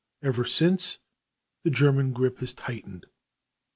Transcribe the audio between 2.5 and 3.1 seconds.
tightened.